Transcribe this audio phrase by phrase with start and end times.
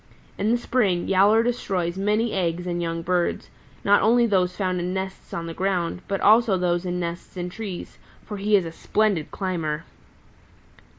[0.35, 3.51] In the spring Yowler destroys many eggs and young birds,
[3.83, 7.51] not only those found in nests on the ground, but also those in nests in
[7.51, 9.83] trees, for he is a splendid climber.